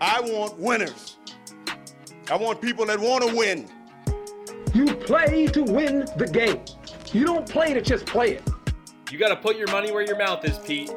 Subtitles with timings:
[0.00, 1.16] I want winners.
[2.30, 3.66] I want people that want to win.
[4.74, 6.60] You play to win the game.
[7.14, 8.42] You don't play to just play it.
[9.10, 10.92] You got to put your money where your mouth is, Pete.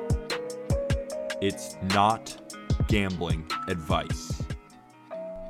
[1.41, 2.35] It's not
[2.89, 4.43] gambling advice.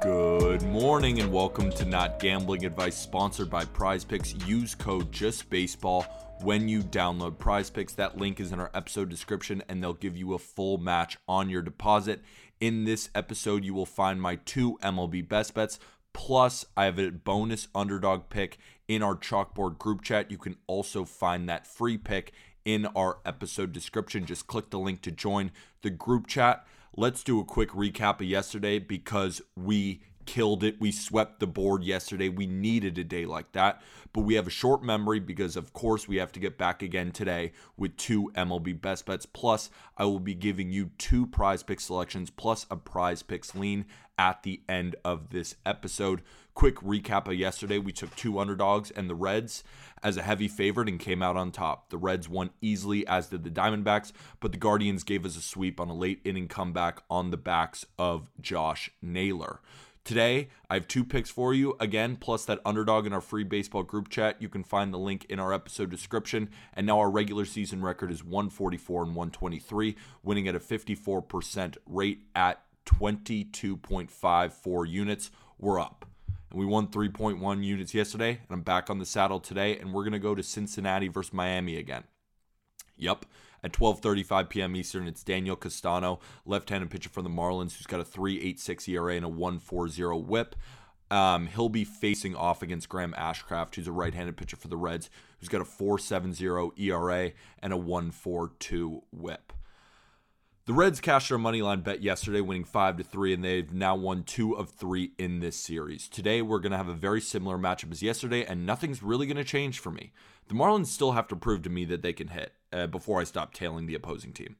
[0.02, 4.36] Good morning and welcome to Not Gambling Advice, sponsored by Prize Picks.
[4.46, 6.06] Use code JustBaseball
[6.42, 7.94] when you download Prize Picks.
[7.94, 11.50] That link is in our episode description and they'll give you a full match on
[11.50, 12.22] your deposit.
[12.60, 15.80] In this episode, you will find my two MLB best bets.
[16.14, 20.32] Plus, I have a bonus underdog pick in our chalkboard group chat.
[20.32, 22.34] You can also find that free pick
[22.66, 24.26] in our episode description.
[24.26, 25.52] Just click the link to join
[25.82, 26.66] the group chat.
[26.96, 30.80] Let's do a quick recap of yesterday because we killed it.
[30.80, 32.30] We swept the board yesterday.
[32.30, 33.82] We needed a day like that,
[34.14, 37.12] but we have a short memory because, of course, we have to get back again
[37.12, 39.26] today with two MLB best bets.
[39.26, 43.86] Plus, I will be giving you two prize pick selections plus a prize picks lean
[44.20, 46.22] at the end of this episode.
[46.54, 49.64] Quick recap of yesterday we took two underdogs and the Reds
[50.04, 51.90] as a heavy favorite and came out on top.
[51.90, 55.80] The Reds won easily, as did the Diamondbacks, but the Guardians gave us a sweep
[55.80, 59.62] on a late inning comeback on the backs of Josh Naylor.
[60.04, 61.76] Today, I have two picks for you.
[61.80, 64.42] Again, plus that underdog in our free baseball group chat.
[64.42, 66.50] You can find the link in our episode description.
[66.74, 72.22] And now our regular season record is 144 and 123, winning at a 54% rate
[72.34, 75.30] at 22.54 units.
[75.60, 76.06] We're up.
[76.50, 78.32] And we won 3.1 units yesterday.
[78.32, 79.78] And I'm back on the saddle today.
[79.78, 82.06] And we're going to go to Cincinnati versus Miami again.
[82.98, 83.26] Yep.
[83.64, 84.76] At 12:35 p.m.
[84.76, 89.26] Eastern, it's Daniel Castano, left-handed pitcher for the Marlins, who's got a 3.86 ERA and
[89.26, 90.56] a 1.40 WHIP.
[91.12, 95.10] Um, he'll be facing off against Graham Ashcraft, who's a right-handed pitcher for the Reds,
[95.40, 99.54] who's got a 4.70 ERA and a 1.42 WHIP.
[100.66, 103.96] The Reds cashed their money line bet yesterday, winning five to three, and they've now
[103.96, 106.08] won two of three in this series.
[106.08, 109.38] Today, we're going to have a very similar matchup as yesterday, and nothing's really going
[109.38, 110.14] to change for me.
[110.48, 113.24] The Marlins still have to prove to me that they can hit uh, before I
[113.24, 114.56] stop tailing the opposing team.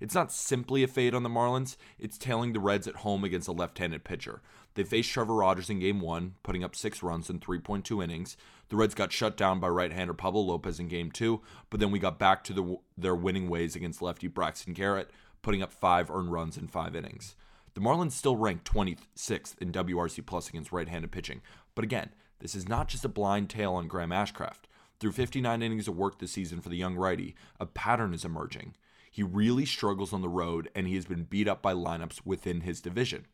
[0.00, 3.48] It's not simply a fade on the Marlins, it's tailing the Reds at home against
[3.48, 4.42] a left handed pitcher.
[4.74, 8.36] They faced Trevor Rogers in game one, putting up six runs in 3.2 innings.
[8.68, 11.90] The Reds got shut down by right hander Pablo Lopez in game two, but then
[11.90, 15.10] we got back to the, their winning ways against lefty Braxton Garrett,
[15.42, 17.36] putting up five earned runs in five innings.
[17.74, 21.40] The Marlins still rank 26th in WRC plus against right handed pitching,
[21.74, 22.10] but again,
[22.40, 24.66] this is not just a blind tail on Graham Ashcraft.
[25.00, 28.74] Through 59 innings of work this season for the young righty, a pattern is emerging.
[29.10, 32.62] He really struggles on the road, and he has been beat up by lineups within
[32.62, 33.26] his division.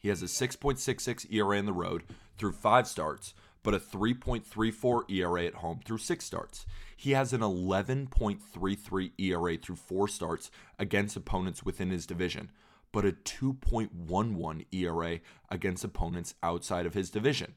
[0.00, 2.04] He has a 6.66 ERA in the road
[2.36, 6.66] through five starts, but a 3.34 ERA at home through six starts.
[6.96, 12.50] He has an 11.33 ERA through four starts against opponents within his division,
[12.90, 15.20] but a 2.11 ERA
[15.50, 17.54] against opponents outside of his division.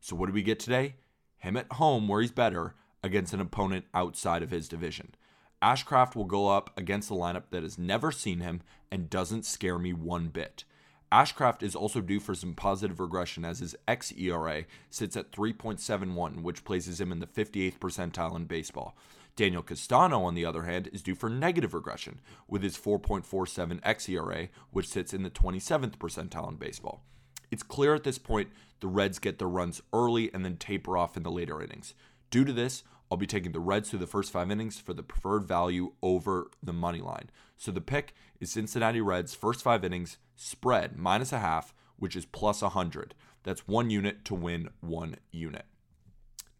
[0.00, 0.94] So, what do we get today?
[1.38, 5.14] Him at home where he's better against an opponent outside of his division.
[5.62, 8.62] Ashcraft will go up against a lineup that has never seen him
[8.92, 10.64] and doesn't scare me one bit.
[11.10, 16.64] Ashcraft is also due for some positive regression as his xERA sits at 3.71, which
[16.64, 18.94] places him in the 58th percentile in baseball.
[19.34, 24.48] Daniel Castano, on the other hand, is due for negative regression with his 4.47 xERA,
[24.70, 27.04] which sits in the 27th percentile in baseball.
[27.50, 28.48] It's clear at this point
[28.80, 31.94] the Reds get their runs early and then taper off in the later innings.
[32.30, 35.02] Due to this, I'll be taking the Reds through the first five innings for the
[35.02, 37.30] preferred value over the money line.
[37.56, 42.26] So the pick is Cincinnati Reds first five innings spread minus a half, which is
[42.26, 43.14] plus 100.
[43.44, 45.64] That's one unit to win one unit.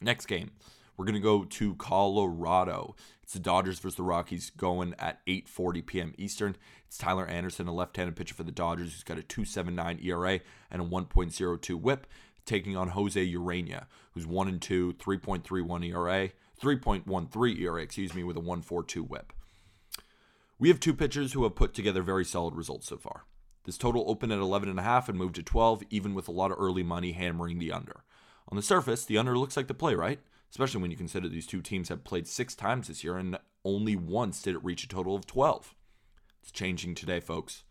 [0.01, 0.53] Next game,
[0.99, 2.97] we're going to go to Colorado.
[3.23, 6.15] It's the Dodgers versus the Rockies going at 8:40 p.m.
[6.19, 6.57] Eastern.
[6.87, 10.83] It's Tyler Anderson, a left-handed pitcher for the Dodgers, who's got a 2.79 ERA and
[10.83, 12.07] a 1.02 WHIP,
[12.45, 18.37] taking on Jose Ureña, who's one and two, 3.31 ERA, 3.13 ERA, excuse me, with
[18.37, 19.33] a 1.42 WHIP.
[20.59, 23.25] We have two pitchers who have put together very solid results so far.
[23.65, 26.83] This total opened at 11.5 and moved to 12, even with a lot of early
[26.83, 28.03] money hammering the under.
[28.49, 30.21] On the surface, the under looks like the play, right?
[30.51, 33.97] Especially when you consider these two teams have played six times this year and only
[33.97, 35.75] once did it reach a total of 12.
[36.43, 37.65] It's changing today, folks.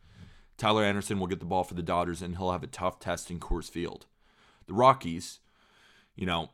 [0.58, 3.30] Tyler Anderson will get the ball for the Dodgers and he'll have a tough test
[3.30, 4.06] in Coors Field.
[4.66, 5.40] The Rockies,
[6.16, 6.50] you know,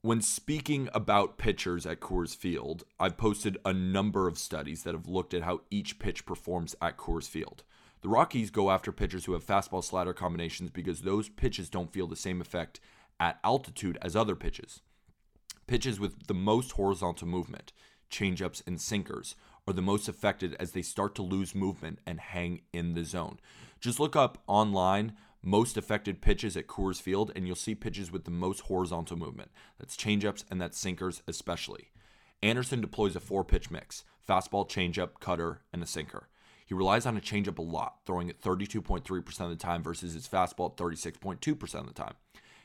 [0.00, 5.06] when speaking about pitchers at Coors Field, I've posted a number of studies that have
[5.06, 7.62] looked at how each pitch performs at Coors Field.
[8.00, 12.08] The Rockies go after pitchers who have fastball slider combinations because those pitches don't feel
[12.08, 12.80] the same effect
[13.20, 14.80] at altitude as other pitches.
[15.72, 17.72] Pitches with the most horizontal movement,
[18.10, 19.36] changeups and sinkers,
[19.66, 23.40] are the most affected as they start to lose movement and hang in the zone.
[23.80, 28.26] Just look up online most affected pitches at Coors Field, and you'll see pitches with
[28.26, 29.50] the most horizontal movement.
[29.78, 31.88] That's changeups and that's sinkers, especially.
[32.42, 36.28] Anderson deploys a four pitch mix fastball, changeup, cutter, and a sinker.
[36.66, 40.28] He relies on a changeup a lot, throwing it 32.3% of the time versus his
[40.28, 42.16] fastball at 36.2% of the time.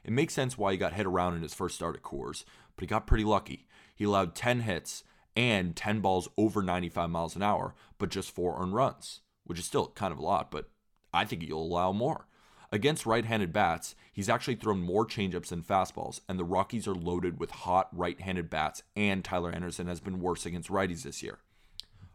[0.04, 2.46] It makes sense why he got hit around in his first start at Coors,
[2.78, 3.68] but he got pretty lucky.
[3.94, 5.04] He allowed 10 hits
[5.36, 9.66] and 10 balls over 95 miles an hour, but just four earned runs, which is
[9.66, 10.70] still kind of a lot, but
[11.14, 12.28] I think he'll allow more.
[12.72, 16.96] Against right handed bats, he's actually thrown more changeups than fastballs, and the Rockies are
[16.96, 21.24] loaded with hot right handed bats, and Tyler Anderson has been worse against righties this
[21.24, 21.40] year.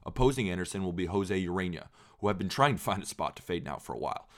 [0.05, 1.87] Opposing Anderson will be Jose Ureña,
[2.19, 4.29] who I've been trying to find a spot to fade now for a while.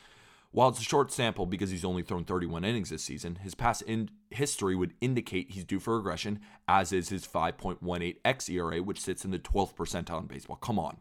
[0.54, 3.82] While it's a short sample because he's only thrown 31 innings this season, his past
[3.82, 9.24] in- history would indicate he's due for regression, as is his 5.18 xERA, which sits
[9.24, 10.54] in the 12th percentile in baseball.
[10.54, 10.98] Come on.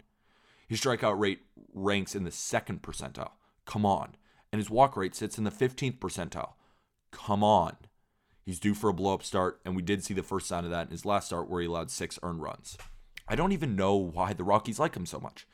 [0.67, 1.41] His strikeout rate
[1.71, 3.33] ranks in the second percentile.
[3.65, 4.15] Come on.
[4.51, 6.53] And his walk rate sits in the 15th percentile.
[7.11, 7.75] Come on.
[8.41, 10.71] He's due for a blow up start, and we did see the first sign of
[10.71, 12.75] that in his last start where he allowed six earned runs.
[13.27, 15.45] I don't even know why the Rockies like him so much.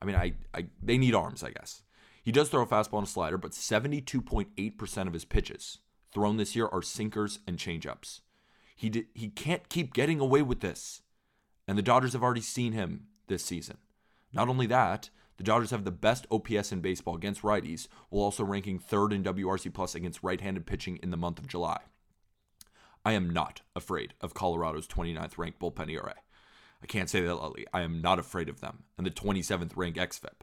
[0.00, 1.82] I mean, I, I they need arms, I guess.
[2.22, 5.78] He does throw a fastball and a slider, but 72.8% of his pitches
[6.12, 8.20] thrown this year are sinkers and changeups.
[8.76, 11.02] He he can't keep getting away with this.
[11.68, 13.78] And the Dodgers have already seen him this season.
[14.32, 18.44] Not only that, the Dodgers have the best OPS in baseball against righties, while also
[18.44, 21.80] ranking third in WRC plus against right-handed pitching in the month of July.
[23.04, 26.14] I am not afraid of Colorado's 29th ranked bullpen ERA.
[26.82, 27.66] I can't say that lightly.
[27.72, 28.84] I am not afraid of them.
[28.96, 30.42] And the 27th ranked xFIP.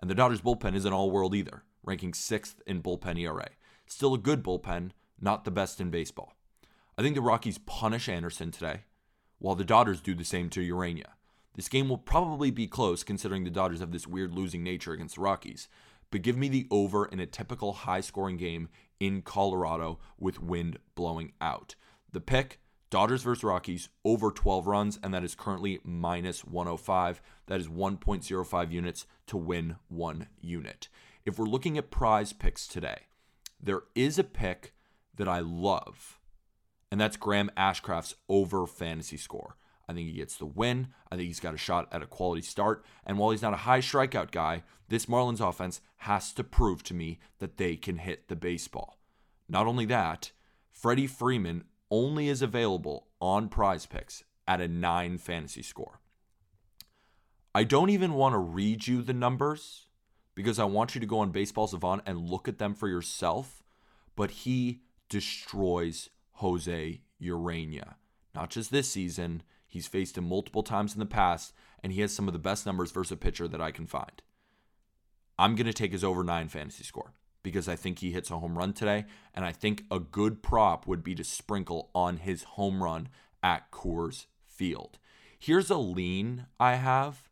[0.00, 3.48] And the Dodgers bullpen isn't all world either, ranking sixth in bullpen ERA.
[3.86, 6.34] Still a good bullpen, not the best in baseball.
[6.96, 8.82] I think the Rockies punish Anderson today,
[9.38, 11.12] while the Dodgers do the same to Ureña.
[11.54, 15.16] This game will probably be close considering the Dodgers have this weird losing nature against
[15.16, 15.68] the Rockies,
[16.10, 18.68] but give me the over in a typical high scoring game
[18.98, 21.74] in Colorado with wind blowing out.
[22.12, 22.60] The pick
[22.90, 27.22] Dodgers versus Rockies over 12 runs, and that is currently minus 105.
[27.46, 30.88] That is 1.05 units to win one unit.
[31.24, 33.02] If we're looking at prize picks today,
[33.62, 34.74] there is a pick
[35.14, 36.18] that I love,
[36.90, 39.56] and that's Graham Ashcraft's over fantasy score.
[39.88, 40.88] I think he gets the win.
[41.10, 42.84] I think he's got a shot at a quality start.
[43.04, 46.94] And while he's not a high strikeout guy, this Marlins offense has to prove to
[46.94, 48.98] me that they can hit the baseball.
[49.48, 50.30] Not only that,
[50.70, 56.00] Freddie Freeman only is available on prize picks at a 9 fantasy score.
[57.54, 59.86] I don't even want to read you the numbers
[60.34, 63.62] because I want you to go on Baseball Savant and look at them for yourself,
[64.14, 67.94] but he destroys Jose Ureña.
[68.34, 71.52] Not just this season, he's faced him multiple times in the past,
[71.82, 74.22] and he has some of the best numbers versus a pitcher that I can find.
[75.38, 78.38] I'm going to take his over 9 fantasy score because I think he hits a
[78.38, 79.04] home run today.
[79.34, 83.08] And I think a good prop would be to sprinkle on his home run
[83.42, 84.98] at Coors Field.
[85.38, 87.28] Here's a lean I have.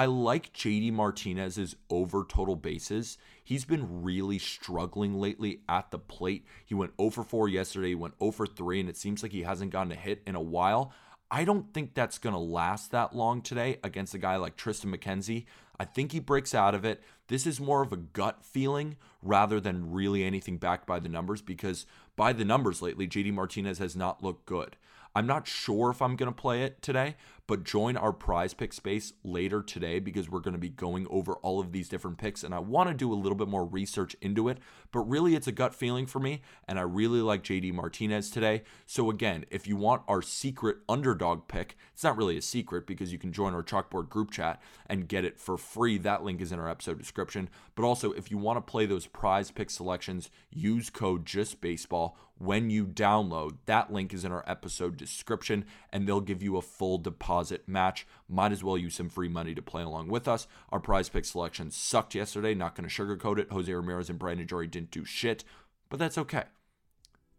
[0.00, 3.18] I like JD Martinez's over total bases.
[3.44, 6.46] He's been really struggling lately at the plate.
[6.64, 9.32] He went 0 for 4 yesterday, he went 0 for 3, and it seems like
[9.32, 10.94] he hasn't gotten a hit in a while.
[11.30, 14.94] I don't think that's going to last that long today against a guy like Triston
[14.94, 15.44] McKenzie.
[15.78, 17.02] I think he breaks out of it.
[17.28, 21.40] This is more of a gut feeling rather than really anything backed by the numbers
[21.40, 24.76] because by the numbers lately, JD Martinez has not looked good.
[25.14, 27.16] I'm not sure if I'm going to play it today,
[27.50, 31.32] but join our prize pick space later today because we're going to be going over
[31.38, 34.14] all of these different picks and I want to do a little bit more research
[34.22, 34.58] into it.
[34.92, 38.62] But really, it's a gut feeling for me, and I really like JD Martinez today.
[38.86, 43.12] So, again, if you want our secret underdog pick, it's not really a secret because
[43.12, 45.96] you can join our chalkboard group chat and get it for free.
[45.98, 47.48] That link is in our episode description.
[47.76, 52.70] But also, if you want to play those prize pick selections, use code JustBaseball when
[52.70, 53.58] you download.
[53.66, 56.98] That link is in our episode description, and they'll give you a full
[57.40, 58.06] deposit match.
[58.28, 60.46] Might as well use some free money to play along with us.
[60.70, 63.50] Our prize pick selection sucked yesterday, not going to sugarcoat it.
[63.50, 65.44] Jose Ramirez and Brandon Drury didn't do shit,
[65.88, 66.44] but that's okay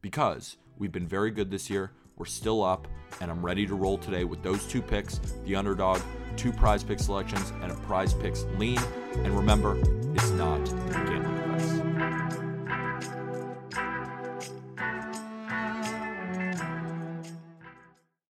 [0.02, 1.92] because we've been very good this year.
[2.18, 2.88] We're still up,
[3.20, 6.02] and I'm ready to roll today with those two picks the underdog,
[6.36, 8.80] two prize pick selections, and a prize picks lean.
[9.18, 9.78] And remember,
[10.14, 11.81] it's not gambling advice.